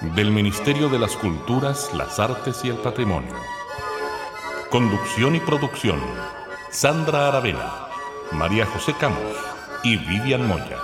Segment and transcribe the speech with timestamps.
[0.00, 3.34] del Ministerio de las Culturas, las Artes y el Patrimonio.
[4.70, 6.00] Conducción y producción,
[6.70, 7.88] Sandra Aravena,
[8.32, 9.36] María José Camos
[9.84, 10.78] y Vivian Moya.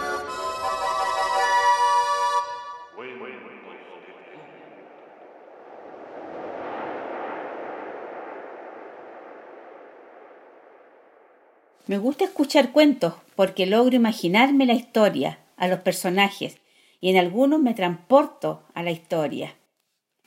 [11.86, 16.58] Me gusta escuchar cuentos porque logro imaginarme la historia, a los personajes,
[17.00, 19.56] y en algunos me transporto a la historia.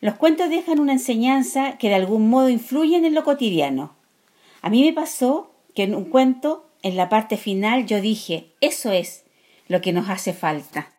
[0.02, 3.96] Los cuentos dejan una enseñanza que de algún modo influyen en lo cotidiano.
[4.62, 8.92] A mí me pasó que en un cuento, en la parte final, yo dije, eso
[8.92, 9.26] es
[9.68, 10.94] lo que nos hace falta.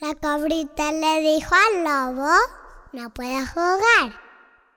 [0.00, 2.30] La cabrita le dijo al lobo,
[2.94, 4.18] no puedo jugar,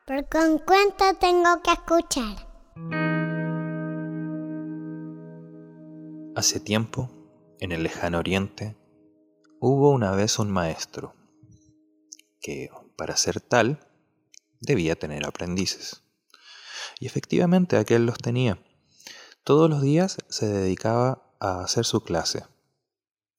[0.05, 2.47] porque un cuento tengo que escuchar.
[6.35, 7.09] Hace tiempo,
[7.59, 8.75] en el lejano oriente,
[9.66, 11.16] hubo una vez un maestro
[12.42, 13.88] que, para ser tal,
[14.59, 16.03] debía tener aprendices.
[17.00, 18.61] Y efectivamente aquel los tenía.
[19.45, 22.44] Todos los días se dedicaba a hacer su clase,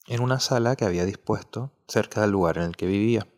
[0.06, 3.28] en una sala que había dispuesto cerca del lugar en el que vivía,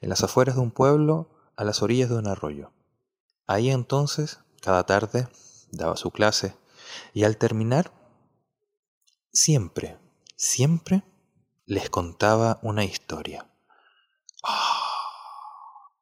[0.00, 2.72] en las afueras de un pueblo, a las orillas de un arroyo.
[3.46, 5.28] Ahí entonces, cada tarde,
[5.70, 6.56] daba su clase,
[7.14, 7.92] y al terminar
[9.32, 9.96] siempre,
[10.34, 11.04] siempre
[11.70, 13.46] les contaba una historia.
[14.42, 15.92] ¡Ah!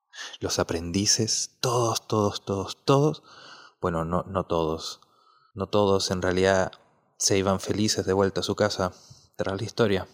[0.41, 3.23] Los aprendices, todos, todos, todos, todos,
[3.79, 5.03] bueno, no, no todos,
[5.53, 6.73] no todos en realidad
[7.19, 8.95] se iban felices de vuelta a su casa
[9.37, 10.09] tras la historia.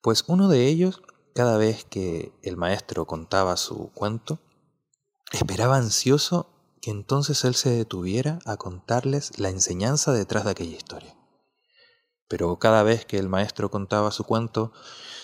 [0.00, 1.02] Pues uno de ellos,
[1.36, 4.40] cada vez que el maestro contaba su cuento,
[5.30, 6.48] esperaba ansioso
[6.80, 11.21] que entonces él se detuviera a contarles la enseñanza detrás de aquella historia
[12.32, 14.72] pero cada vez que el maestro contaba su cuento,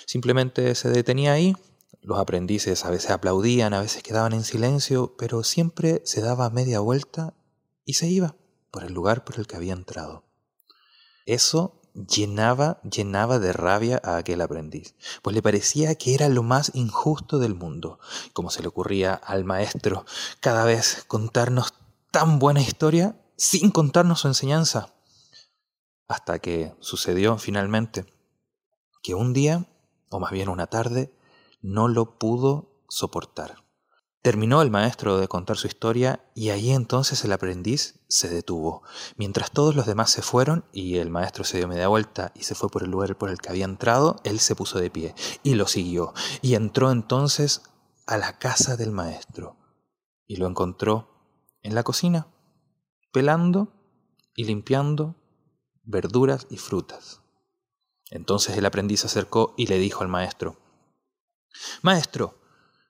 [0.05, 1.57] simplemente se detenía ahí.
[2.03, 6.81] Los aprendices a veces aplaudían, a veces quedaban en silencio, pero siempre se daba media
[6.81, 7.33] vuelta
[7.87, 8.37] y se iba
[8.71, 10.25] por el lugar por el que había entrado.
[11.25, 16.73] Eso llenaba, llenaba de rabia a aquel aprendiz, pues le parecía que era lo más
[16.75, 18.01] injusto del mundo,
[18.35, 20.05] como se le ocurría al maestro
[20.41, 21.73] cada vez contarnos
[22.11, 24.93] tan buena historia sin contarnos su enseñanza
[26.09, 28.07] hasta que sucedió finalmente
[29.03, 29.69] que un día,
[30.11, 31.15] o más bien una tarde,
[31.61, 33.63] no lo pudo soportar.
[34.23, 38.83] Terminó el maestro de contar su historia y ahí entonces el aprendiz se detuvo.
[39.17, 42.57] Mientras todos los demás se fueron y el maestro se dio media vuelta y se
[42.57, 45.15] fue por el lugar por el que había entrado, él se puso de pie
[45.45, 46.15] y lo siguió.
[46.43, 47.63] Y entró entonces
[48.07, 49.57] a la casa del maestro
[50.27, 51.09] y lo encontró
[51.63, 52.27] en la cocina,
[53.13, 53.73] pelando
[54.35, 55.15] y limpiando
[55.89, 57.23] verduras y frutas.
[58.11, 60.57] Entonces el aprendiz se acercó y le dijo al maestro,
[61.83, 62.39] Maestro,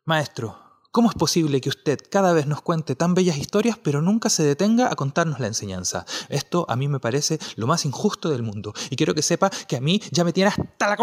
[0.05, 0.59] maestro,
[0.91, 4.43] ¿cómo es posible que usted cada vez nos cuente tan bellas historias pero nunca se
[4.43, 6.05] detenga a contarnos la enseñanza?
[6.29, 9.77] Esto a mí me parece lo más injusto del mundo y quiero que sepa que
[9.77, 10.97] a mí ya me tiene hasta la...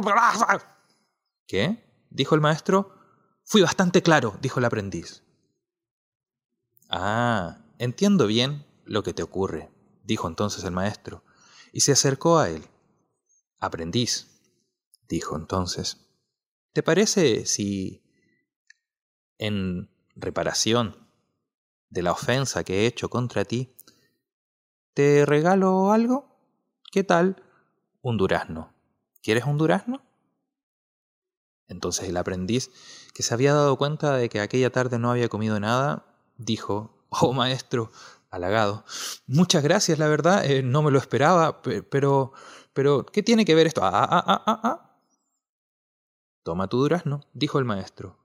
[1.48, 1.82] ¿Qué?
[2.10, 2.94] dijo el maestro.
[3.44, 5.24] Fui bastante claro, dijo el aprendiz.
[6.90, 9.72] Ah, entiendo bien lo que te ocurre,
[10.04, 11.24] dijo entonces el maestro
[11.76, 12.66] y se acercó a él.
[13.60, 14.28] Aprendiz,
[15.10, 16.08] dijo entonces,
[16.72, 18.02] ¿te parece si,
[19.40, 20.96] en reparación
[21.90, 23.76] de la ofensa que he hecho contra ti,
[24.94, 26.40] te regalo algo?
[26.94, 27.44] ¿Qué tal?
[28.02, 28.74] Un durazno.
[29.22, 30.02] ¿Quieres un durazno?
[31.68, 32.72] Entonces el aprendiz,
[33.14, 36.06] que se había dado cuenta de que aquella tarde no había comido nada,
[36.38, 37.92] dijo, Oh maestro,
[38.36, 38.86] halagado.
[39.28, 42.34] Muchas gracias, la verdad, eh, no me lo esperaba, pero,
[42.74, 43.84] pero, ¿qué tiene que ver esto?
[43.84, 45.00] Ah, ah, ah, ah, ah.
[46.44, 48.20] Toma tu durazno, dijo el maestro,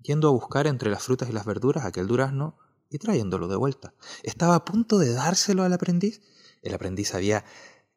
[0.00, 2.58] yendo a buscar entre las frutas y las verduras aquel durazno
[2.90, 3.94] y trayéndolo de vuelta.
[4.22, 6.22] Estaba a punto de dárselo al aprendiz.
[6.62, 7.44] El aprendiz había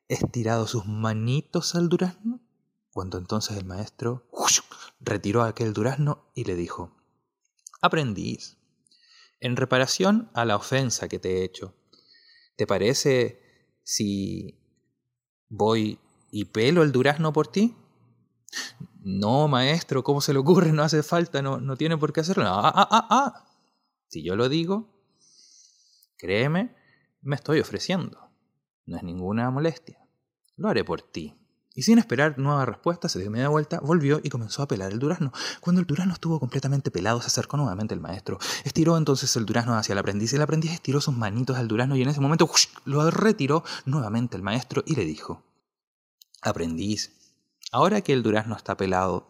[0.07, 2.41] estirado sus manitos al durazno,
[2.91, 4.27] cuando entonces el maestro
[4.99, 6.95] retiró aquel durazno y le dijo,
[7.81, 8.57] Aprendiz,
[9.39, 11.75] en reparación a la ofensa que te he hecho,
[12.55, 13.41] ¿te parece
[13.83, 14.59] si
[15.47, 15.99] voy
[16.31, 17.75] y pelo el durazno por ti?
[19.01, 20.71] No, maestro, ¿cómo se le ocurre?
[20.73, 22.45] No hace falta, no, no tiene por qué hacerlo.
[22.47, 23.45] Ah, ah, ah, ah.
[24.07, 24.89] Si yo lo digo,
[26.17, 26.75] créeme,
[27.21, 28.29] me estoy ofreciendo.
[28.85, 30.05] No es ninguna molestia.
[30.57, 31.38] Lo haré por ti.
[31.79, 34.99] Y sin esperar nueva respuesta, se dio media vuelta, volvió y comenzó a pelar el
[34.99, 35.31] durazno.
[35.61, 38.37] Cuando el durazno estuvo completamente pelado, se acercó nuevamente el maestro.
[38.65, 41.95] Estiró entonces el durazno hacia el aprendiz y el aprendiz estiró sus manitos al durazno
[41.95, 42.51] y en ese momento
[42.83, 45.41] lo retiró nuevamente el maestro y le dijo,
[46.41, 47.13] Aprendiz,
[47.71, 49.29] ahora que el durazno está pelado,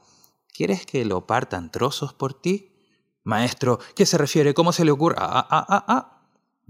[0.52, 2.74] ¿quieres que lo partan trozos por ti?
[3.24, 4.56] Maestro, ¿qué se refiere?
[4.56, 5.18] ¿Cómo se le ocurre?
[5.20, 6.19] Ah, ah, ah, ah.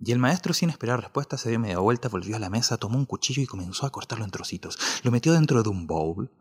[0.03, 2.97] Y el maestro, sin esperar respuesta, se dio media vuelta, volvió a la mesa, tomó
[2.97, 4.77] un cuchillo y comenzó a cortarlo en trocitos.
[5.03, 6.31] Lo metió dentro de un bowl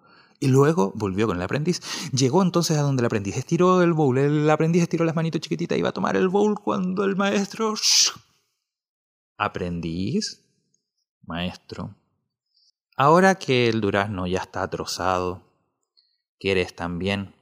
[0.40, 1.80] y luego volvió con el aprendiz.
[2.12, 4.18] Llegó entonces a donde el aprendiz estiró el bowl.
[4.18, 7.74] El aprendiz estiró las manitos chiquititas y iba a tomar el bowl cuando el maestro...
[9.36, 10.44] Aprendiz,
[11.24, 11.94] maestro,
[12.96, 15.42] ahora que el durazno ya está trozado,
[16.40, 17.34] ¿quieres también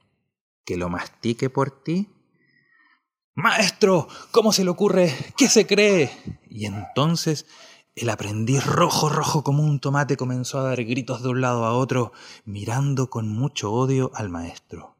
[0.66, 2.10] que lo mastique por ti?
[3.38, 5.14] Maestro, ¿cómo se le ocurre?
[5.36, 6.10] ¿Qué se cree?
[6.48, 7.44] Y entonces
[7.94, 11.76] el aprendiz rojo, rojo como un tomate comenzó a dar gritos de un lado a
[11.76, 12.12] otro,
[12.46, 14.96] mirando con mucho odio al maestro.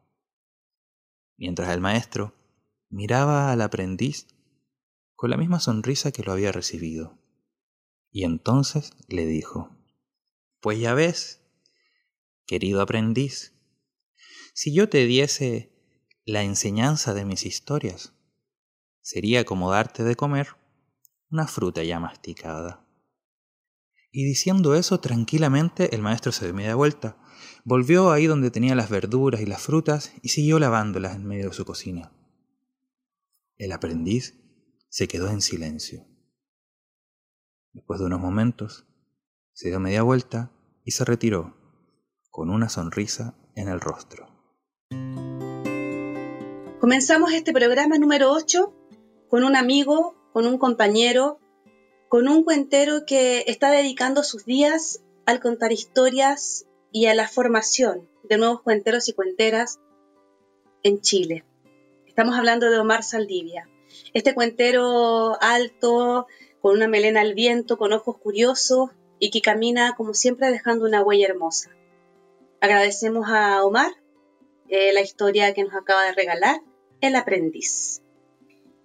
[1.35, 2.35] Mientras el maestro
[2.89, 4.27] miraba al aprendiz
[5.15, 7.17] con la misma sonrisa que lo había recibido.
[8.11, 9.75] Y entonces le dijo,
[10.59, 11.41] Pues ya ves,
[12.45, 13.55] querido aprendiz,
[14.53, 15.71] si yo te diese
[16.23, 18.13] la enseñanza de mis historias,
[19.07, 20.49] sería como darte de comer
[21.31, 22.85] una fruta ya masticada.
[24.11, 27.17] Y diciendo eso tranquilamente, el maestro se dio media vuelta,
[27.63, 31.53] volvió ahí donde tenía las verduras y las frutas y siguió lavándolas en medio de
[31.53, 32.11] su cocina.
[33.55, 34.35] El aprendiz
[34.89, 36.05] se quedó en silencio.
[37.71, 38.87] Después de unos momentos,
[39.53, 40.51] se dio media vuelta
[40.83, 41.55] y se retiró,
[42.29, 44.27] con una sonrisa en el rostro.
[46.81, 48.86] Comenzamos este programa número 8
[49.29, 51.39] con un amigo, con un compañero,
[52.07, 58.07] con un cuentero que está dedicando sus días al contar historias y a la formación
[58.23, 59.79] de nuevos cuenteros y cuenteras
[60.83, 61.43] en Chile.
[62.05, 63.69] Estamos hablando de Omar Saldivia.
[64.13, 66.27] Este cuentero alto,
[66.61, 71.03] con una melena al viento, con ojos curiosos y que camina como siempre dejando una
[71.03, 71.71] huella hermosa.
[72.61, 73.91] Agradecemos a Omar
[74.69, 76.61] eh, la historia que nos acaba de regalar,
[77.01, 78.01] El aprendiz.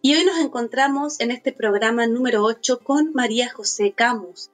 [0.05, 4.51] Y hoy nos encontramos en este programa número 8 con María José Camus,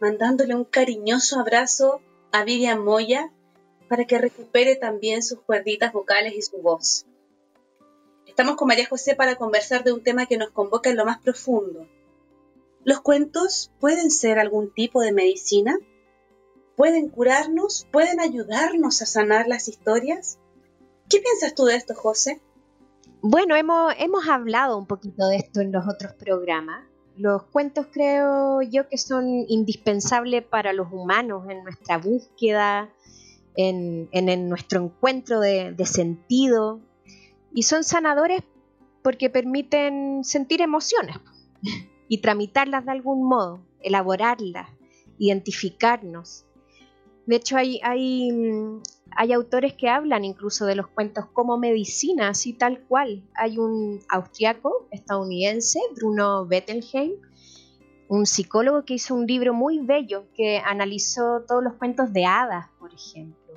[0.00, 2.00] mandándole un cariñoso abrazo
[2.30, 3.32] a Vivian Moya
[3.88, 7.04] para que recupere también sus cuerditas vocales y su voz.
[8.28, 11.20] Estamos con María José para conversar de un tema que nos convoca en lo más
[11.20, 11.88] profundo.
[12.84, 15.76] ¿Los cuentos pueden ser algún tipo de medicina?
[16.76, 17.88] ¿Pueden curarnos?
[17.90, 20.38] ¿Pueden ayudarnos a sanar las historias?
[21.10, 22.40] ¿Qué piensas tú de esto, José?
[23.24, 26.84] Bueno, hemos, hemos hablado un poquito de esto en los otros programas.
[27.16, 32.90] Los cuentos creo yo que son indispensables para los humanos en nuestra búsqueda,
[33.54, 34.08] en,
[34.48, 36.80] nuestro encuentro de, sentido.
[37.54, 38.42] Y son sanadores
[39.02, 41.16] porque permiten sentir emociones
[42.08, 44.68] y tramitarlas de algún modo, elaborarlas,
[45.18, 46.44] identificarnos.
[47.26, 48.32] De hecho, hay, hay,
[49.16, 53.22] hay autores que hablan incluso de los cuentos como medicina, así tal cual.
[53.34, 57.12] Hay un austriaco estadounidense, Bruno Bettelheim,
[58.08, 62.68] un psicólogo que hizo un libro muy bello que analizó todos los cuentos de hadas,
[62.78, 63.54] por ejemplo,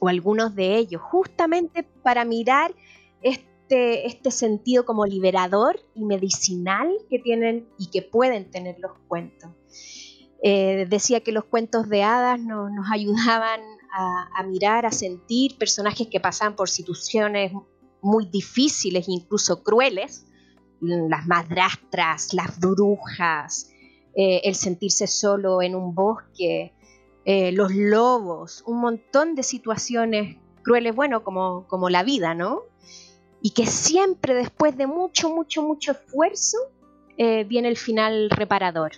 [0.00, 2.74] o algunos de ellos, justamente para mirar
[3.20, 9.50] este, este sentido como liberador y medicinal que tienen y que pueden tener los cuentos.
[10.42, 13.60] Eh, decía que los cuentos de hadas nos ayudaban
[13.92, 17.52] a, mirar, a sentir personajes que pasaban por situaciones
[18.00, 20.26] muy difíciles, incluso crueles,
[20.80, 23.70] las madrastras, las brujas,
[24.14, 26.74] eh, el sentirse solo en un bosque,
[27.24, 32.62] eh, los lobos, un montón de situaciones crueles, bueno, como, como la vida, ¿no?
[33.40, 36.58] Y que siempre después de mucho, mucho, mucho esfuerzo
[37.18, 38.92] eh, viene el final reparador.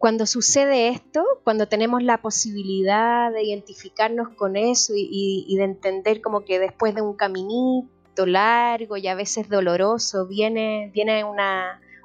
[0.00, 6.46] Cuando sucede esto, cuando tenemos la posibilidad de identificarnos con eso y, de entender como
[6.46, 11.22] que después de un caminito largo y a veces doloroso viene, viene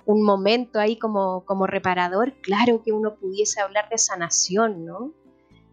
[0.05, 5.13] un momento ahí como, como reparador, claro que uno pudiese hablar de sanación, ¿no?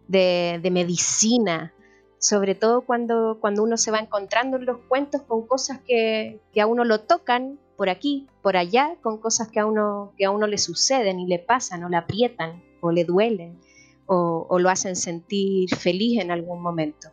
[0.07, 1.73] de, medicina,
[2.19, 6.61] sobre todo cuando, cuando uno se va encontrando en los cuentos con cosas que, que
[6.61, 10.31] a uno lo tocan por aquí, por allá, con cosas que a uno, que a
[10.31, 13.59] uno le suceden y le pasan o le aprietan o le duelen
[14.05, 17.09] o, lo hacen sentir feliz en algún momento.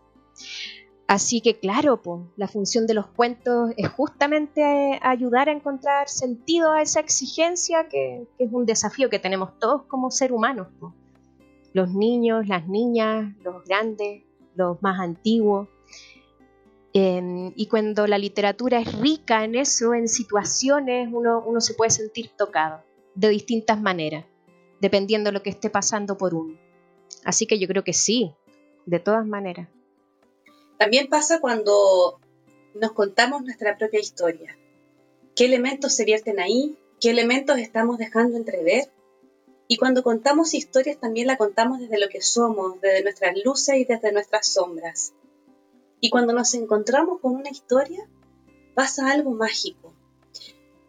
[1.09, 2.01] Así que claro,
[2.37, 8.29] la función de los cuentos es justamente ayudar a encontrar sentido a esa exigencia que,
[8.39, 10.69] es un desafío que tenemos todos como seres humanos.
[11.73, 14.23] Los niños, las niñas, los grandes,
[14.55, 15.67] los más antiguos.
[16.93, 22.31] Y cuando la literatura es rica en eso, en situaciones, uno, uno se puede sentir
[22.37, 22.83] tocado
[23.15, 24.25] de distintas maneras,
[24.81, 26.59] dependiendo de lo que esté pasando por uno.
[27.25, 28.35] Así que yo creo que sí,
[28.87, 29.69] de todas maneras.
[30.79, 32.19] También pasa cuando
[32.75, 34.57] nos contamos nuestra propia historia.
[35.37, 36.77] ¿Qué elementos se vierten ahí?
[37.01, 38.91] ¿Qué elementos estamos dejando entrever?
[39.69, 43.85] Y cuando contamos historias también la contamos desde lo que somos, desde nuestras luces y
[43.85, 45.13] desde nuestras sombras.
[46.01, 48.09] Y cuando nos encontramos con una historia,
[48.75, 49.93] pasa algo mágico.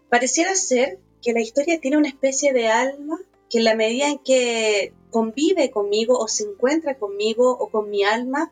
[0.09, 4.19] Pareciera ser que la historia tiene una especie de alma que en la medida en
[4.19, 8.51] que convive conmigo o se encuentra conmigo o con mi alma,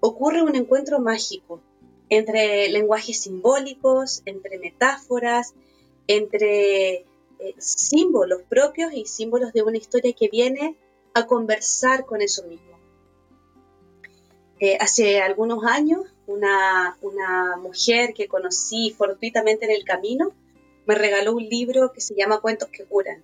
[0.00, 1.60] ocurre un encuentro mágico
[2.08, 5.54] entre lenguajes simbólicos, entre metáforas,
[6.06, 10.76] entre eh, símbolos propios y símbolos de una historia que viene
[11.12, 12.77] a conversar con eso mismo.
[14.60, 20.32] Eh, hace algunos años, una, una mujer que conocí fortuitamente en el camino
[20.86, 23.22] me regaló un libro que se llama Cuentos que curan,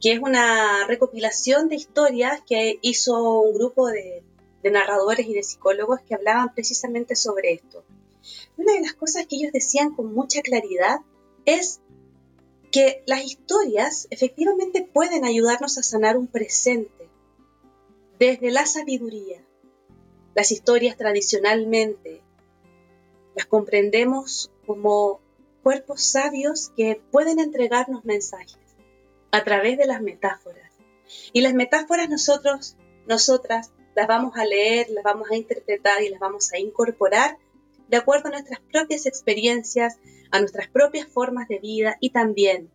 [0.00, 4.24] que es una recopilación de historias que hizo un grupo de
[4.66, 7.84] de narradores y de psicólogos que hablaban precisamente sobre esto.
[8.56, 10.98] Una de las cosas que ellos decían con mucha claridad
[11.44, 11.80] es
[12.72, 17.08] que las historias efectivamente pueden ayudarnos a sanar un presente
[18.18, 19.45] desde la sabiduría.
[20.36, 22.20] Las historias tradicionalmente
[23.34, 25.18] las comprendemos como
[25.62, 28.58] cuerpos sabios que pueden entregarnos mensajes
[29.30, 30.70] a través de las metáforas.
[31.32, 32.76] Y las metáforas nosotros,
[33.06, 37.38] nosotras, las vamos a leer, las vamos a interpretar y las vamos a incorporar
[37.88, 39.96] de acuerdo a nuestras propias experiencias,
[40.30, 42.70] a nuestras propias formas de vida y también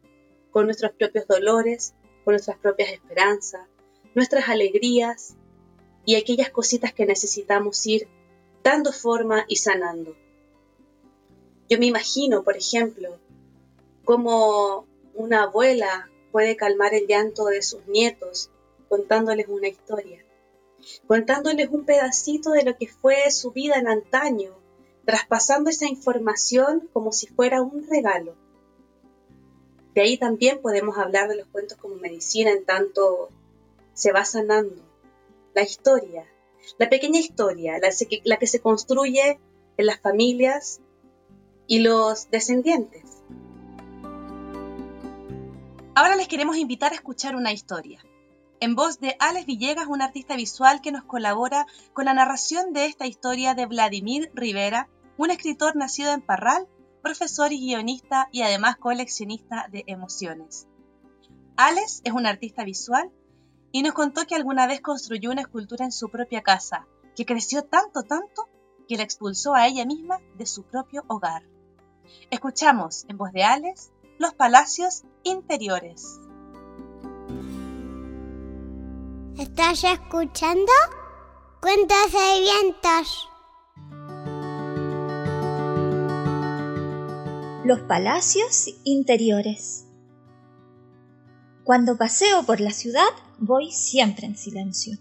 [0.50, 1.94] con nuestros propios dolores,
[2.25, 3.68] con nuestras propias esperanzas,
[4.15, 5.36] nuestras alegrías
[6.05, 8.08] y aquellas cositas que necesitamos ir
[8.63, 10.15] dando forma y sanando.
[11.70, 13.17] Yo me imagino, por ejemplo,
[14.03, 18.50] cómo una abuela puede calmar el llanto de sus nietos
[18.89, 20.25] contándoles una historia
[21.08, 24.51] contándoles un pedacito de lo que fue su vida en antaño,
[25.05, 28.36] traspasando esa información como si fuera un regalo.
[29.93, 33.29] De ahí también podemos hablar de los cuentos como medicina en tanto
[33.93, 34.81] se va sanando
[35.53, 36.25] la historia,
[36.77, 37.79] la pequeña historia,
[38.24, 39.39] la, que se construye
[39.77, 40.81] en las familias
[41.67, 43.24] y los descendientes.
[45.96, 48.01] Ahora les queremos invitar a escuchar una historia
[48.62, 52.86] en voz de Alex Villegas, un artista visual que nos colabora con la narración de
[52.86, 56.67] esta historia de Vladimir Rivera, un escritor nacido en Parral,
[57.01, 60.67] profesor y guionista y además coleccionista de emociones.
[61.58, 63.12] Alex es un artista visual
[63.72, 67.63] y nos contó que alguna vez construyó una escultura en su propia casa, que creció
[67.63, 68.50] tanto, tanto,
[68.88, 71.44] que la expulsó a ella misma de su propio hogar.
[72.30, 76.20] Escuchamos en voz de Alex los palacios interiores.
[79.38, 80.72] ¿Estás escuchando?
[81.62, 83.30] Cuentos de vientos.
[87.63, 89.90] Los palacios interiores.
[91.63, 94.98] Cuando paseo por la ciudad voy siempre en silencio.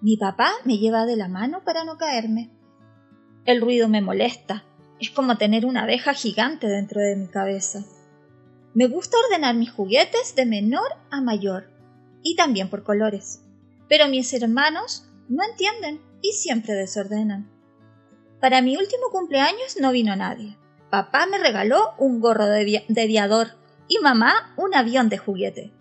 [0.00, 2.50] Mi papá me lleva de la mano para no caerme.
[3.44, 4.64] El ruido me molesta.
[5.00, 7.84] Es como tener una abeja gigante dentro de mi cabeza.
[8.74, 11.68] Me gusta ordenar mis juguetes de menor a mayor
[12.22, 13.42] y también por colores.
[13.88, 17.50] Pero mis hermanos no entienden y siempre desordenan.
[18.40, 20.56] Para mi último cumpleaños no vino nadie.
[20.90, 23.48] Papá me regaló un gorro de, aviador
[23.88, 25.72] y mamá un avión de juguete.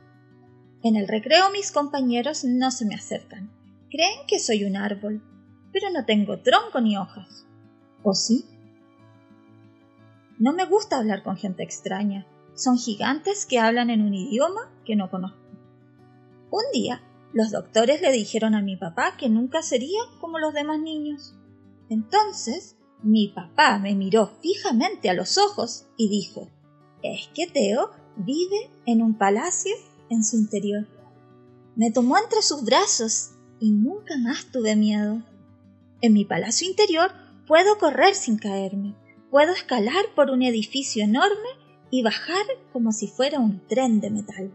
[0.84, 3.50] En el recreo mis compañeros no se me acercan.
[3.90, 5.24] Creen que soy un árbol,
[5.72, 7.46] pero no tengo tronco ni hojas.
[8.04, 8.44] ¿O sí?
[10.40, 12.28] No me gusta hablar con gente extraña.
[12.54, 15.40] Son gigantes que hablan en un idioma que no conozco.
[16.52, 20.82] Un día los doctores le dijeron a mi papá que nunca sería como los demás
[20.82, 21.34] niños.
[21.90, 26.50] Entonces, mi papá me miró fijamente a los ojos y dijo,
[27.02, 29.74] es que Teo vive en un palacio
[30.10, 30.88] en su interior.
[31.76, 35.24] Me tomó entre sus brazos y nunca más tuve miedo.
[36.02, 37.12] En mi palacio interior
[37.48, 38.96] puedo correr sin caerme,
[39.32, 41.50] puedo escalar por un edificio enorme
[41.90, 44.52] y bajar como si fuera un tren de metal.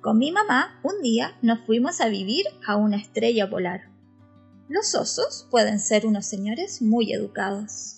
[0.00, 3.90] Con mi mamá un día nos fuimos a vivir a una estrella polar.
[4.68, 7.96] Los osos pueden ser unos señores muy educados.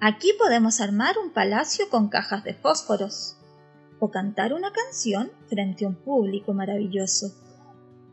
[0.00, 3.36] Aquí podemos armar un palacio con cajas de fósforos
[4.00, 7.32] o cantar una canción frente a un público maravilloso.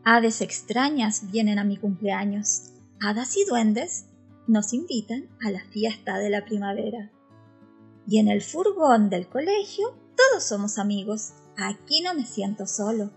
[0.04, 2.70] Hades extrañas vienen a mi cumpleaños.
[3.00, 4.06] Hadas y duendes
[4.46, 7.10] nos invitan a la fiesta de la primavera.
[8.06, 11.32] Y en el furgón del colegio todos somos amigos.
[11.56, 13.10] Aquí no me siento solo.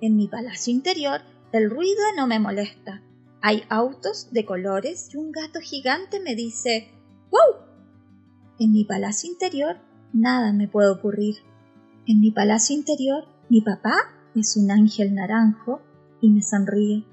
[0.00, 3.02] En mi palacio interior el ruido no me molesta.
[3.40, 6.88] Hay autos de colores y un gato gigante me dice
[7.30, 7.66] ¡Wow!
[8.58, 9.76] En mi palacio interior
[10.12, 11.51] nada me puede ocurrir.
[12.04, 13.94] En mi palacio interior mi papá
[14.34, 15.80] es un ángel naranjo
[16.20, 17.04] y me sonríe.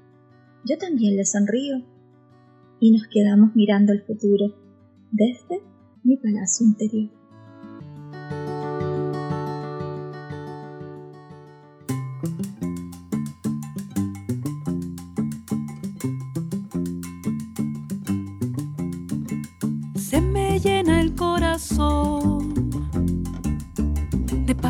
[0.66, 1.84] Yo también le sonrío.
[2.80, 4.56] Y nos quedamos mirando el futuro
[5.12, 5.62] desde
[6.04, 7.19] mi palacio interior.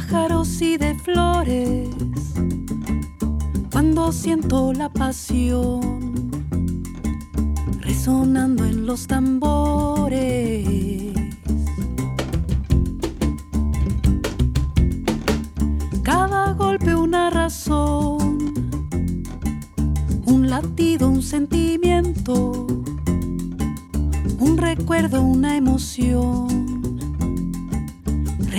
[0.10, 1.88] Pájaros y de flores
[3.72, 5.82] cuando siento la pasión
[7.80, 10.66] resonando en los tambores.
[16.01, 18.54] Cada golpe una razón,
[20.25, 22.66] un latido, un sentimiento,
[24.39, 26.59] un recuerdo, una emoción,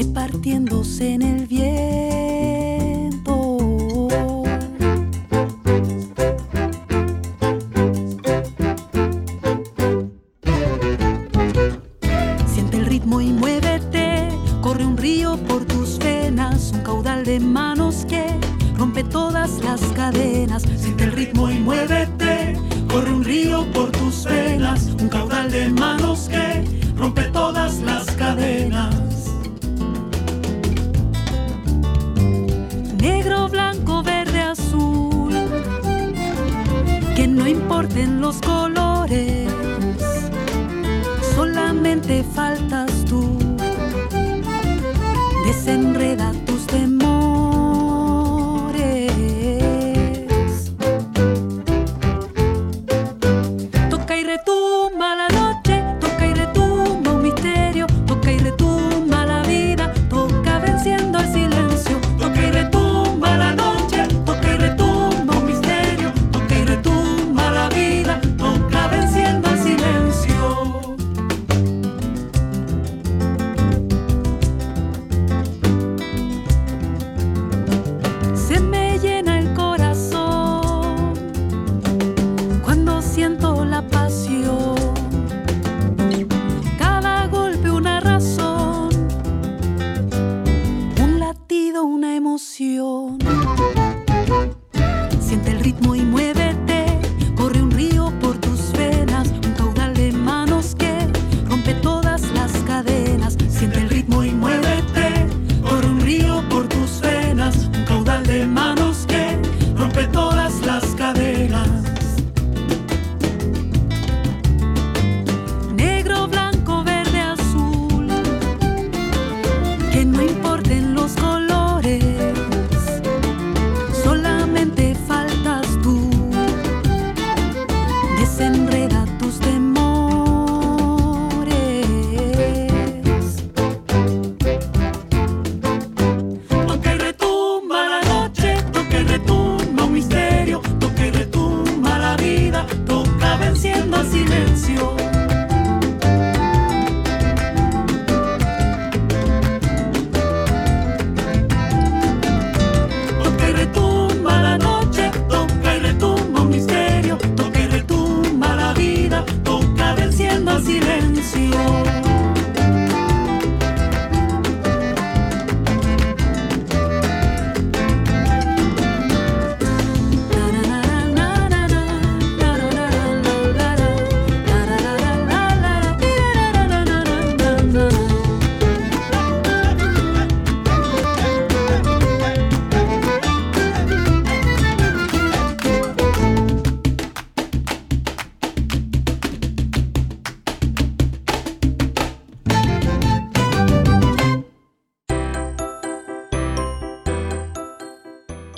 [0.01, 2.70] repartiéndose en el viento.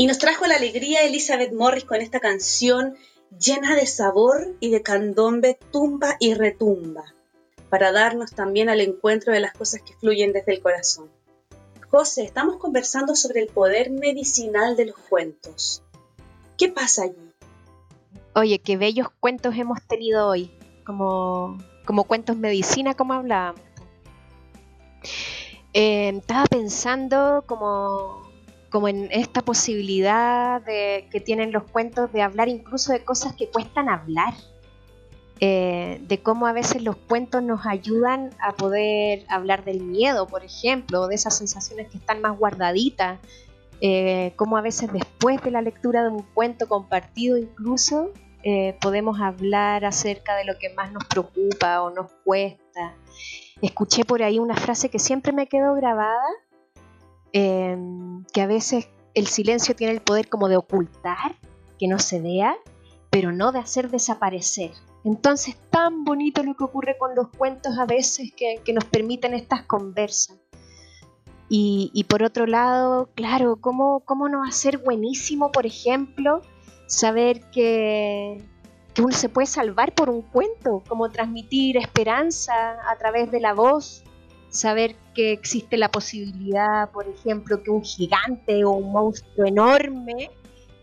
[0.02, 2.96] Y nos trajo la alegría Elizabeth Morris con esta canción
[3.38, 7.14] llena de sabor y de candombe, tumba y retumba,
[7.70, 11.08] para darnos también al encuentro de las cosas que fluyen desde el corazón.
[11.88, 15.84] José, estamos conversando sobre el poder medicinal de los cuentos.
[16.58, 17.32] ¿Qué pasa allí?
[18.34, 20.50] Oye, qué bellos cuentos hemos tenido hoy,
[20.84, 23.62] como, como cuentos medicina, como hablábamos.
[25.74, 28.21] Eh, estaba pensando como,
[28.72, 33.48] como en esta posibilidad de, que tienen los cuentos de hablar incluso de cosas que
[33.48, 34.34] cuestan hablar.
[35.44, 40.44] Eh, de cómo a veces los cuentos nos ayudan a poder hablar del miedo, por
[40.44, 43.18] ejemplo, de esas sensaciones que están más guardaditas,
[43.80, 48.12] eh, cómo a veces después de la lectura de un cuento compartido incluso
[48.44, 52.94] eh, podemos hablar acerca de lo que más nos preocupa o nos cuesta.
[53.60, 56.22] Escuché por ahí una frase que siempre me quedó grabada,
[57.32, 61.36] em, que a veces el silencio tiene el poder como de ocultar,
[61.78, 62.56] que no se vea,
[63.10, 64.70] pero no de hacer desaparecer.
[65.04, 69.62] Entonces, tan bonito lo que ocurre con los cuentos a veces que, nos permiten estas
[69.62, 70.38] conversas.
[71.54, 76.40] Y, por otro lado, claro, ¿cómo, ¿cómo no va a ser buenísimo, por ejemplo,
[76.86, 78.42] saber que,
[78.94, 82.54] que uno se puede salvar por un cuento, como transmitir esperanza
[82.90, 84.02] a través de la voz,
[84.52, 90.30] saber que existe la posibilidad, por ejemplo, que un gigante o un monstruo enorme,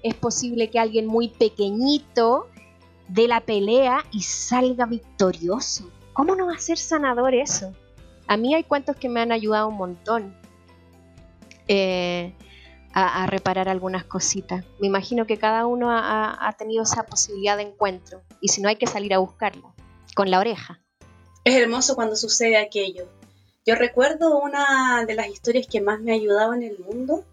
[0.04, 2.48] es posible que alguien muy pequeñito
[3.08, 5.90] de la pelea y salga victorioso.
[6.14, 7.72] ¿Cómo no va a ser sanador eso?
[8.28, 10.36] A mí hay cuentos que me han ayudado un montón
[11.68, 12.34] eh,
[12.92, 14.66] a, reparar algunas cositas.
[14.80, 18.78] Me imagino que cada uno ha, tenido esa posibilidad de encuentro y si no hay
[18.78, 19.74] que salir a buscarla
[20.16, 20.82] con la oreja.
[21.44, 23.19] Es hermoso cuando sucede aquello.
[23.70, 26.16] Yo recuerdo una de las historias que más me ha
[26.56, 27.24] en el mundo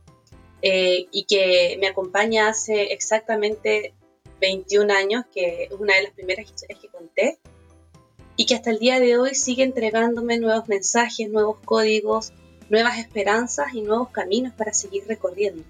[0.61, 3.95] eh, y que me acompaña hace exactamente
[4.39, 7.39] 21 años, que es una de las primeras historias que conté,
[8.37, 12.35] y que hasta el día de hoy sigue entregándome nuevos mensajes, nuevos códigos,
[12.69, 15.63] nuevas esperanzas y nuevos caminos para seguir recorriendo.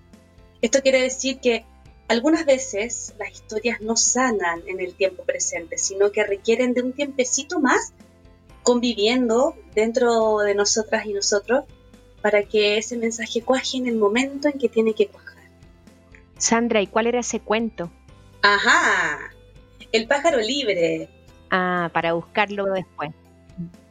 [0.63, 1.65] Esto quiere decir que
[2.09, 6.93] algunas veces las historias no sanan en el tiempo presente, sino que requieren de un
[6.93, 7.93] tiempecito más
[8.67, 11.65] conviviendo dentro de nosotras y nosotros
[12.21, 15.45] para que ese mensaje cuaje en el momento en que tiene que cuajar.
[16.37, 17.93] Sandra, ¿y cuál era ese cuento?
[18.43, 19.21] Ajá,
[19.93, 21.09] el pájaro libre.
[21.49, 23.11] Ah, para buscarlo después.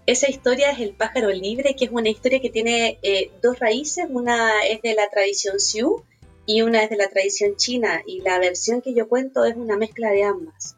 [0.07, 4.05] Esa historia es El pájaro libre, que es una historia que tiene eh, dos raíces.
[4.09, 6.03] Una es de la tradición Sioux
[6.45, 8.01] y una es de la tradición china.
[8.05, 10.74] Y la versión que yo cuento es una mezcla de ambas.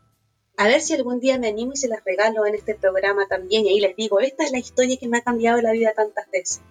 [0.60, 3.66] A ver si algún día me animo y se las regalo en este programa también.
[3.66, 6.30] Y ahí les digo, esta es la historia que me ha cambiado la vida tantas
[6.32, 6.62] veces.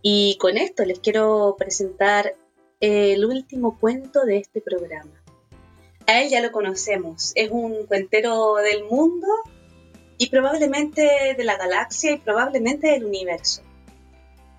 [0.00, 2.36] Y con esto les quiero presentar
[2.78, 5.10] el último cuento de este programa.
[6.06, 9.26] A él ya lo conocemos, es un cuentero del mundo
[10.16, 13.62] y probablemente de la galaxia y probablemente del universo.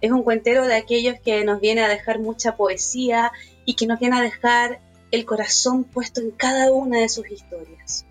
[0.01, 3.31] Es un cuentero de aquellos que nos viene a dejar mucha poesía
[3.63, 8.05] y que nos viene a dejar el corazón puesto en cada una de sus historias.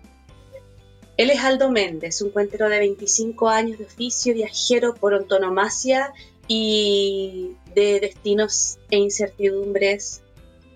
[1.17, 6.11] Él es Aldo Méndez, un cuentero de 25 años de oficio, viajero por antonomasia
[6.47, 10.23] y de destinos e incertidumbres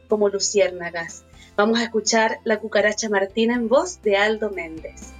[0.08, 1.26] como luciérnagas.
[1.58, 5.14] Vamos a escuchar La cucaracha Martina en voz de Aldo Méndez.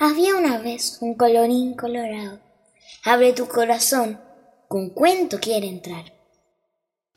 [0.00, 2.40] Había una vez un colorín colorado.
[3.04, 4.20] Abre tu corazón,
[4.66, 6.12] con cuento quiere entrar.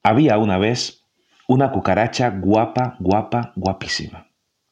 [0.03, 1.03] Había una vez
[1.47, 4.28] una cucaracha guapa, guapa, guapísima.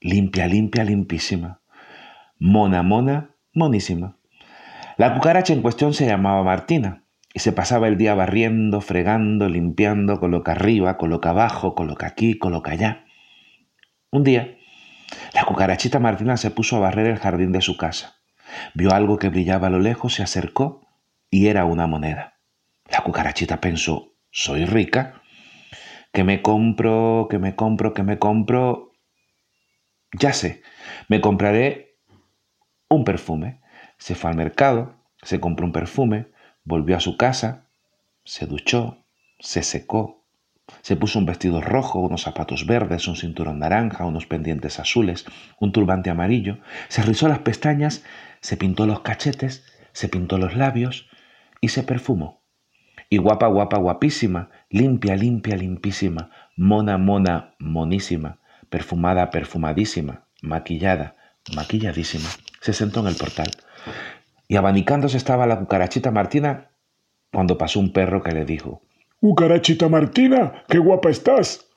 [0.07, 1.59] Limpia, limpia, limpísima.
[2.39, 4.15] Mona, mona, monísima.
[4.95, 10.21] La cucaracha en cuestión se llamaba Martina y se pasaba el día barriendo, fregando, limpiando,
[10.21, 13.03] coloca arriba, coloca abajo, coloca aquí, coloca allá.
[14.09, 14.55] Un día,
[15.33, 18.15] la cucarachita Martina se puso a barrer el jardín de su casa.
[18.75, 20.87] Vio algo que brillaba a lo lejos, se acercó
[21.29, 22.37] y era una moneda.
[22.89, 25.21] La cucarachita pensó, soy rica,
[26.13, 28.86] que me compro, que me compro, que me compro.
[30.13, 30.61] Ya sé,
[31.07, 31.97] me compraré
[32.89, 33.61] un perfume.
[33.97, 36.27] Se fue al mercado, se compró un perfume,
[36.69, 37.69] Volvió a su casa,
[38.25, 39.05] se duchó,
[39.39, 40.25] se secó,
[40.81, 45.23] se puso un vestido rojo, unos zapatos verdes, un cinturón naranja, unos pendientes azules,
[45.61, 46.57] un turbante amarillo,
[46.89, 48.03] se rizó las pestañas,
[48.41, 51.07] se pintó los cachetes, se pintó los labios
[51.61, 52.41] y se perfumó.
[53.09, 61.15] Y guapa, guapa, guapísima, limpia, limpia, limpísima, mona, mona, monísima, perfumada, perfumadísima, maquillada,
[61.55, 62.29] maquilladísima,
[62.61, 63.49] se sentó en el portal
[64.47, 66.69] y abanicándose estaba la cucarachita Martina
[67.31, 68.81] cuando pasó un perro que le dijo,
[69.19, 71.67] Cucarachita Martina, qué guapa estás.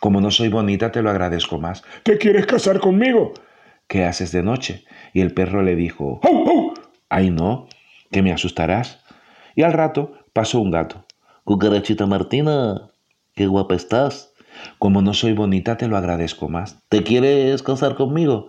[0.00, 1.84] Como no soy bonita, te lo agradezco más.
[2.02, 3.34] ¿Te quieres casar conmigo?
[3.86, 4.84] ¿Qué haces de noche?
[5.12, 6.74] Y el perro le dijo, ¡Oh, oh!
[7.08, 7.68] ¡Ay, no!
[8.10, 9.04] Que me asustarás.
[9.54, 11.04] Y al rato pasó un gato.
[11.44, 12.88] Cucarachita Martina,
[13.34, 14.32] qué guapa estás.
[14.78, 16.78] Como no soy bonita, te lo agradezco más.
[16.88, 18.48] ¿Te quieres casar conmigo?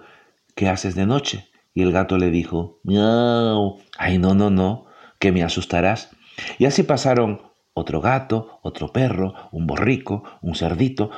[0.56, 1.50] ¿Qué haces de noche?
[1.74, 3.80] Y el gato le dijo, miau.
[3.97, 4.86] Ay, no, no, no,
[5.19, 6.12] que me asustarás.
[6.58, 7.41] Y así pasaron
[7.74, 11.12] otro gato, otro perro, un borrico, un cerdito.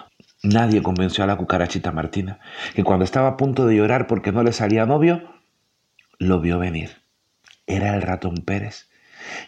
[0.43, 2.39] Nadie convenció a la cucarachita Martina,
[2.75, 5.23] que cuando estaba a punto de llorar porque no le salía novio,
[6.19, 7.01] lo vio venir.
[7.65, 8.89] Era el ratón Pérez,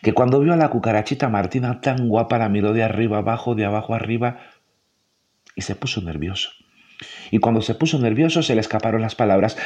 [0.02, 3.66] que cuando vio a la cucarachita Martina tan guapa la miró de arriba abajo, de
[3.66, 4.40] abajo arriba,
[5.56, 6.52] y se puso nervioso.
[7.32, 9.58] Y cuando se puso nervioso se le escaparon las palabras.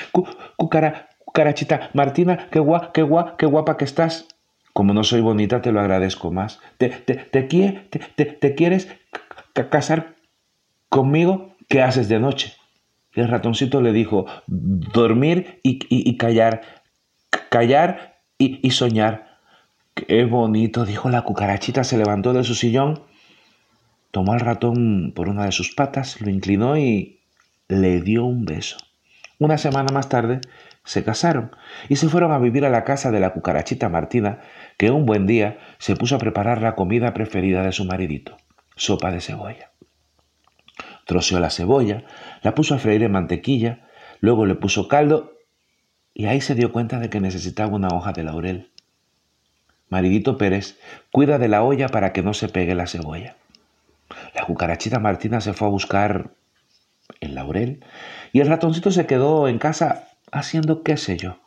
[0.57, 4.27] cucara, cucarachita Martina, qué guapa, qué guapa, qué guapa que estás.
[4.73, 6.59] Como no soy bonita, te lo agradezco más.
[6.77, 8.87] ¿Te, te, te, te quieres
[9.69, 10.15] casar
[10.89, 11.55] conmigo?
[11.67, 12.53] ¿Qué haces de noche?
[13.13, 16.61] Y el ratoncito le dijo, dormir y, callar,
[17.49, 19.37] callar y, y soñar.
[19.93, 23.03] Qué bonito, dijo la cucarachita, se levantó de su sillón,
[24.11, 27.21] tomó al ratón por una de sus patas, lo inclinó y
[27.67, 28.77] le dio un beso.
[29.37, 30.41] Una semana más tarde,
[30.83, 31.51] se casaron
[31.87, 34.39] y se fueron a vivir a la casa de la cucarachita Martina,
[34.77, 38.37] que un buen día se puso a preparar la comida preferida de su maridito,
[38.75, 39.71] sopa de cebolla.
[41.05, 42.03] Troceó la cebolla,
[42.41, 43.87] la puso a freír en mantequilla,
[44.19, 45.37] luego le puso caldo
[46.13, 48.71] y ahí se dio cuenta de que necesitaba una hoja de laurel.
[49.89, 50.79] Maridito Pérez
[51.11, 53.35] cuida de la olla para que no se pegue la cebolla.
[54.35, 56.31] La cucarachita Martina se fue a buscar
[57.19, 57.83] el laurel
[58.31, 61.39] y el ratoncito se quedó en casa haciendo qué sé yo.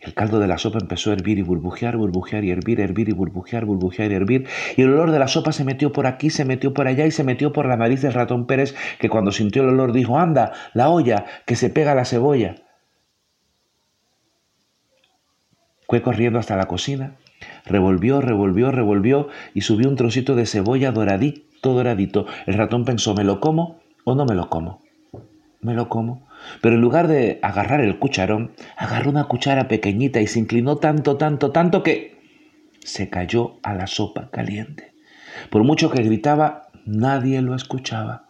[0.00, 3.12] El caldo de la sopa empezó a hervir y burbujear, burbujear y hervir, hervir y
[3.12, 4.46] burbujear, burbujear y hervir.
[4.76, 7.10] Y el olor de la sopa se metió por aquí, se metió por allá y
[7.10, 10.52] se metió por la nariz del ratón Pérez, que cuando sintió el olor dijo, anda,
[10.72, 12.56] la olla, que se pega la cebolla.
[15.88, 17.16] Fue corriendo hasta la cocina,
[17.64, 20.92] revolvió, revolvió, revolvió y subió un trocito de cebolla
[21.62, 22.26] doradito, doradito.
[22.46, 24.82] El ratón pensó, ¿me lo como o no me lo como?
[25.60, 26.26] Me lo como.
[26.60, 31.16] Pero en lugar de agarrar el cucharón, agarró una cuchara pequeñita y se inclinó tanto,
[31.16, 32.18] tanto, tanto que
[32.80, 34.92] se cayó a la sopa caliente.
[35.50, 38.26] Por mucho que gritaba, nadie lo escuchaba.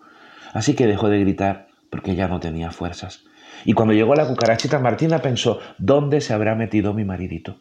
[0.52, 3.24] Así que dejó de gritar porque ya no tenía fuerzas.
[3.64, 7.58] Y cuando llegó la cucarachita Martina pensó, ¿dónde se habrá metido mi maridito?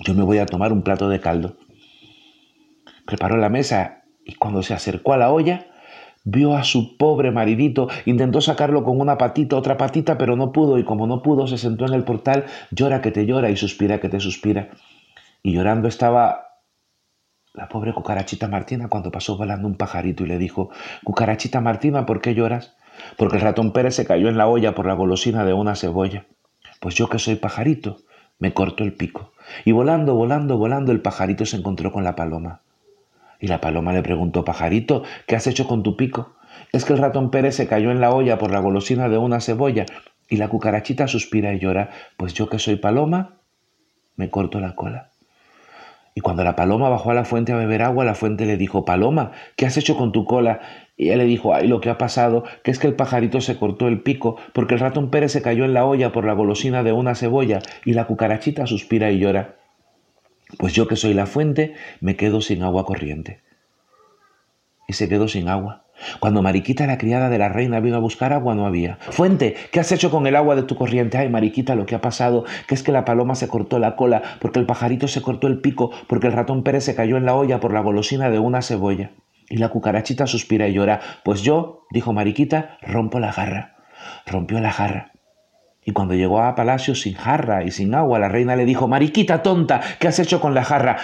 [0.00, 1.56] Yo me voy a tomar un plato de caldo.
[3.06, 5.66] Preparó la mesa y cuando se acercó a la olla,
[6.24, 10.78] Vio a su pobre maridito, intentó sacarlo con una patita, otra patita, pero no pudo,
[10.78, 13.98] y como no pudo, se sentó en el portal, llora que te llora y suspira
[13.98, 14.68] que te suspira.
[15.42, 16.60] Y llorando estaba
[17.54, 20.70] la pobre cucarachita Martina cuando pasó volando un pajarito y le dijo,
[21.02, 22.76] Cucarachita Martina, ¿por qué lloras?
[23.18, 26.26] Porque el ratón Pérez se cayó en la olla por la golosina de una cebolla.
[26.80, 27.98] Pues yo que soy pajarito,
[28.38, 29.32] me corto el pico.
[29.64, 32.60] Y volando, volando, volando, el pajarito se encontró con la paloma.
[33.42, 36.36] Y la paloma le preguntó, pajarito, ¿qué has hecho con tu pico?
[36.70, 39.40] Es que el ratón Pérez se cayó en la olla por la golosina de una
[39.40, 39.84] cebolla
[40.28, 43.40] y la cucarachita suspira y llora, pues yo que soy paloma,
[44.14, 45.10] me corto la cola.
[46.14, 48.84] Y cuando la paloma bajó a la fuente a beber agua, la fuente le dijo,
[48.84, 50.60] Paloma, ¿qué has hecho con tu cola?
[50.96, 53.58] Y ella le dijo, ay, lo que ha pasado, que es que el pajarito se
[53.58, 56.84] cortó el pico, porque el ratón Pérez se cayó en la olla por la golosina
[56.84, 59.56] de una cebolla, y la cucarachita suspira y llora.
[60.58, 63.40] Pues yo que soy la fuente, me quedo sin agua corriente.
[64.86, 65.84] Y se quedó sin agua.
[66.20, 68.98] Cuando Mariquita, la criada de la reina, vino a buscar agua, no había.
[69.10, 71.18] Fuente, ¿qué has hecho con el agua de tu corriente?
[71.18, 74.22] Ay, Mariquita, lo que ha pasado, que es que la paloma se cortó la cola,
[74.40, 77.34] porque el pajarito se cortó el pico, porque el ratón Pérez se cayó en la
[77.34, 79.12] olla por la golosina de una cebolla.
[79.48, 81.00] Y la cucarachita suspira y llora.
[81.24, 83.76] Pues yo, dijo Mariquita, rompo la jarra.
[84.26, 85.11] Rompió la jarra.
[85.84, 89.42] Y cuando llegó a palacio sin jarra y sin agua, la reina le dijo, Mariquita
[89.42, 90.98] tonta, ¿qué has hecho con la jarra?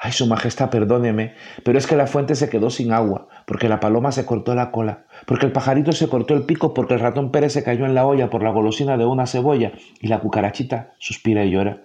[0.00, 3.80] Ay, su majestad, perdóneme, pero es que la fuente se quedó sin agua, porque la
[3.80, 7.32] paloma se cortó la cola, porque el pajarito se cortó el pico, porque el ratón
[7.32, 10.92] Pérez se cayó en la olla por la golosina de una cebolla, y la cucarachita
[10.98, 11.82] suspira y llora.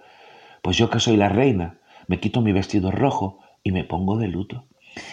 [0.62, 4.28] Pues yo que soy la reina, me quito mi vestido rojo y me pongo de
[4.28, 4.66] luto.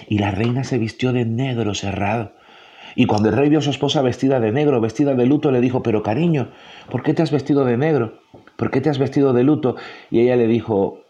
[0.07, 2.33] Y la reina se vistió de negro cerrado,
[2.95, 5.61] y cuando el rey vio a su esposa vestida de negro, vestida de luto, le
[5.61, 6.49] dijo, pero cariño,
[6.89, 8.19] ¿por qué te has vestido de negro?
[8.55, 9.75] ¿Por qué te has vestido de luto?
[10.09, 11.01] Y ella le dijo,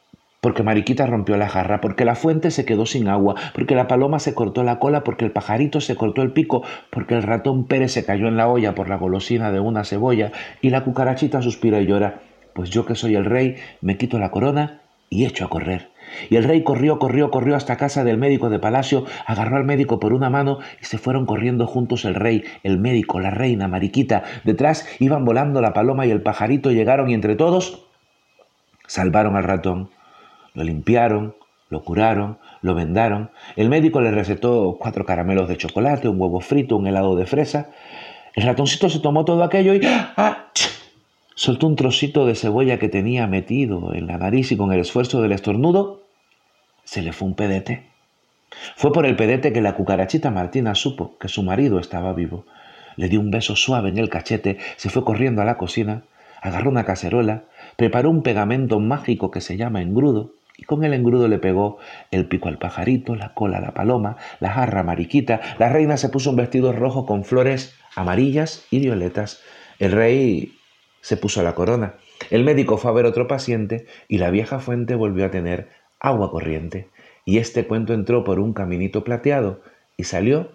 [0.41, 4.17] porque Mariquita rompió la jarra, porque la fuente se quedó sin agua, porque la paloma
[4.19, 7.91] se cortó la cola, porque el pajarito se cortó el pico, porque el ratón Pérez
[7.91, 11.79] se cayó en la olla por la golosina de una cebolla, y la cucarachita suspira
[11.79, 12.21] y llora.
[12.53, 15.90] Pues yo que soy el rey, me quito la corona y echo a correr.
[16.29, 19.99] Y el rey corrió, corrió, corrió hasta casa del médico de palacio, agarró al médico
[19.99, 24.23] por una mano y se fueron corriendo juntos el rey, el médico, la reina, Mariquita.
[24.43, 27.85] Detrás iban volando la paloma y el pajarito, llegaron y entre todos
[28.87, 29.89] salvaron al ratón.
[30.53, 31.35] Lo limpiaron,
[31.69, 33.31] lo curaron, lo vendaron.
[33.55, 37.69] El médico le recetó cuatro caramelos de chocolate, un huevo frito, un helado de fresa.
[38.35, 40.51] El ratoncito se tomó todo aquello y ¡ah!
[41.35, 45.21] Soltó un trocito de cebolla que tenía metido en la nariz y con el esfuerzo
[45.21, 46.01] del estornudo
[46.83, 47.87] se le fue un pedete.
[48.75, 52.45] Fue por el pedete que la cucarachita Martina supo que su marido estaba vivo.
[52.97, 56.03] Le dio un beso suave en el cachete, se fue corriendo a la cocina,
[56.41, 57.43] agarró una cacerola,
[57.77, 61.77] preparó un pegamento mágico que se llama engrudo, y con el engrudo le pegó
[62.11, 65.39] el pico al pajarito, la cola a la paloma, la jarra mariquita.
[65.57, 69.41] La reina se puso un vestido rojo con flores amarillas y violetas.
[69.79, 70.53] El rey
[71.01, 71.95] se puso la corona.
[72.29, 76.31] El médico fue a ver otro paciente y la vieja fuente volvió a tener agua
[76.31, 76.87] corriente.
[77.25, 79.61] Y este cuento entró por un caminito plateado
[79.97, 80.51] y salió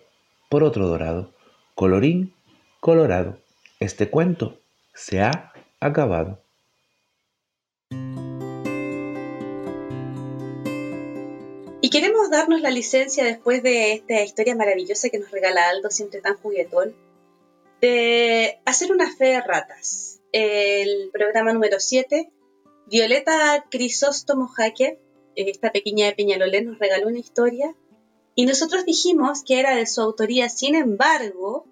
[0.49, 1.33] por otro dorado.
[1.75, 2.33] Colorín
[2.81, 3.39] colorado.
[3.81, 4.59] Este cuento
[4.95, 6.41] se ha acabado.
[11.81, 16.21] Y queremos darnos la licencia después de esta historia maravillosa que nos regala Aldo, siempre
[16.21, 16.95] tan juguetón,
[17.81, 20.15] de hacer una fe de ratas.
[20.38, 22.31] El programa número 7,
[22.88, 24.99] Violeta Crisóstomo Jaque,
[25.35, 27.75] esta pequeña de Peñalolén, nos regaló una historia
[28.35, 30.51] y nosotros dijimos que era de su autoría.
[30.51, 31.64] Sin embargo,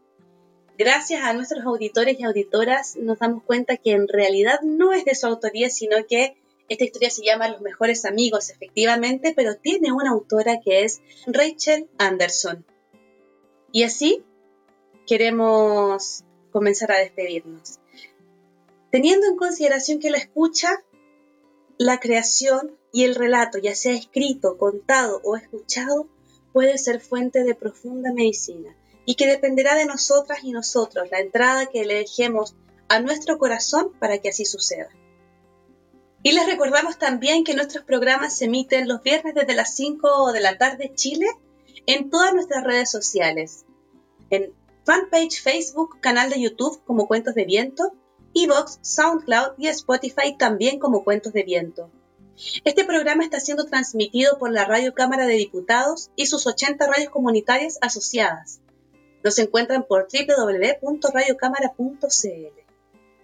[0.79, 5.15] gracias a nuestros auditores y auditoras, nos damos cuenta que en realidad no es de
[5.15, 6.35] su autoría, sino que
[6.71, 11.91] esta historia se llama Los mejores amigos, efectivamente, pero tiene una autora que es Rachel
[11.99, 12.65] Anderson.
[13.73, 14.25] Y así
[15.07, 17.79] queremos comenzar a despedirnos.
[18.95, 20.69] Teniendo en consideración que la escucha,
[21.79, 26.07] la creación y el relato, ya sea escrito, contado o escuchado,
[26.53, 31.67] puede ser fuente de profunda medicina y que dependerá de nosotras y nosotros la entrada
[31.67, 32.55] que le dejemos
[32.87, 34.91] a nuestro corazón para que así suceda.
[36.23, 40.41] Y les recordamos también que nuestros programas se emiten los viernes desde las 5 de
[40.41, 41.27] la tarde Chile
[41.87, 43.65] en todas nuestras redes sociales.
[44.31, 44.53] En
[44.85, 47.93] fanpage Facebook, canal de YouTube como Cuentos de Viento,
[48.35, 51.89] Evox, SoundCloud y Spotify también como Cuentos de Viento.
[52.65, 57.11] Este programa está siendo transmitido por la Radio Cámara de Diputados y sus 80 radios
[57.11, 58.59] comunitarias asociadas.
[59.23, 62.65] Nos encuentran por www.radiocámara.cl.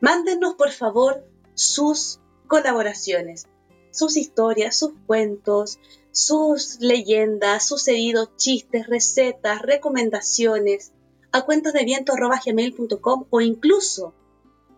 [0.00, 3.48] Mándenos por favor sus colaboraciones,
[3.90, 5.80] sus historias, sus cuentos,
[6.12, 10.92] sus leyendas, sucedidos, chistes, recetas, recomendaciones
[11.32, 14.14] a cuentosdeviento.com o incluso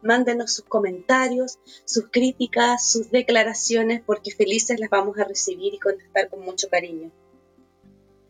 [0.02, 6.28] mándenos sus comentarios, sus críticas, sus declaraciones, porque felices las vamos a recibir y contestar
[6.28, 7.10] con mucho cariño.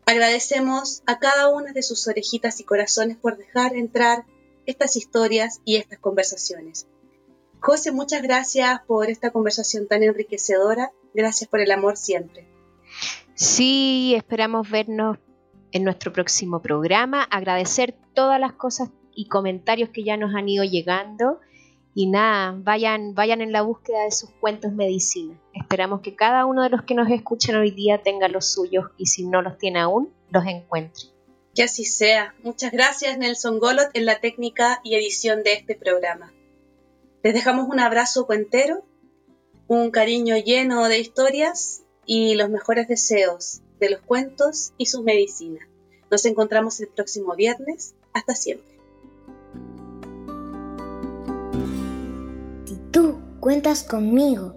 [0.06, 4.24] Agradecemos a cada una de sus orejitas y corazones por dejar entrar
[4.66, 6.86] estas historias y estas conversaciones.
[7.60, 10.90] José, muchas gracias por esta conversación tan enriquecedora.
[11.14, 12.48] Gracias por el amor siempre.
[13.34, 15.18] Sí, esperamos vernos
[15.70, 17.22] en nuestro próximo programa.
[17.22, 21.40] Agradecer todas las cosas y comentarios que ya nos han ido llegando.
[21.94, 25.38] Y nada, vayan, vayan en la búsqueda de sus cuentos medicina.
[25.52, 29.06] Esperamos que cada uno de los que nos escuchan hoy día tenga los suyos y
[29.06, 31.04] si no los tiene aún, los encuentre.
[31.54, 32.34] Que así sea.
[32.42, 36.32] Muchas gracias Nelson Golot en la técnica y edición de este programa.
[37.22, 38.84] Les dejamos un abrazo cuentero,
[39.68, 45.68] un cariño lleno de historias y los mejores deseos de los cuentos y sus medicinas.
[46.10, 47.94] Nos encontramos el próximo viernes.
[48.12, 48.71] Hasta siempre.
[53.42, 54.54] Cuentas conmigo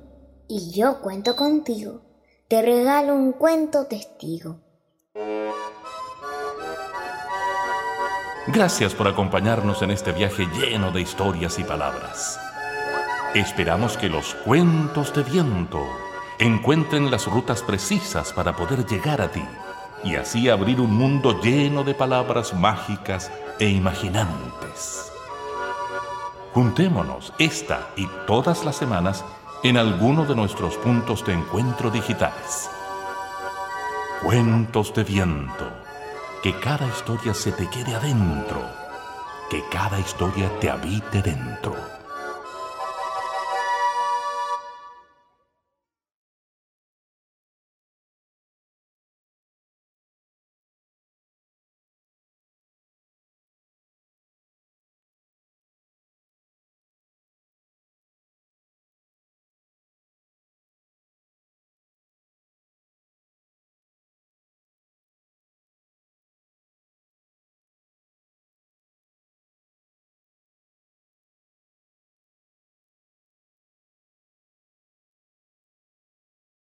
[0.48, 2.04] y yo cuento contigo,
[2.48, 4.60] te regalo un cuento testigo.
[8.46, 12.40] Gracias por acompañarnos en este viaje lleno de historias y palabras.
[13.34, 15.82] Esperamos que los cuentos de viento
[16.38, 19.44] encuentren las rutas precisas para poder llegar a ti
[20.04, 25.15] y así abrir un mundo lleno de palabras mágicas e imaginantes.
[26.56, 29.26] Juntémonos esta y todas las semanas
[29.62, 32.70] en alguno de nuestros puntos de encuentro digitales.
[34.24, 35.70] Cuentos de viento.
[36.42, 38.62] Que cada historia se te quede adentro.
[39.50, 41.95] Que cada historia te habite dentro.